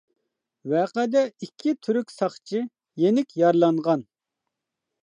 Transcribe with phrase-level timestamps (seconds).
[0.71, 2.63] ۋەقەدە ئىككى تۈرك ساقچى
[3.05, 4.05] يېنىك يارىلانغان.